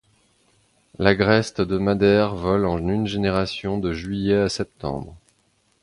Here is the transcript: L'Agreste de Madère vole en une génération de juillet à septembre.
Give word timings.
L'Agreste 0.97 1.61
de 1.61 1.77
Madère 1.77 2.33
vole 2.33 2.65
en 2.65 2.79
une 2.79 3.05
génération 3.05 3.77
de 3.77 3.93
juillet 3.93 4.33
à 4.33 4.49
septembre. 4.49 5.15